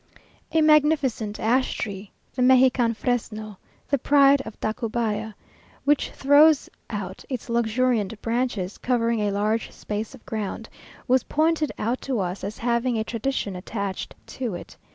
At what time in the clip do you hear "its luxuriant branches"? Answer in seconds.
7.29-8.79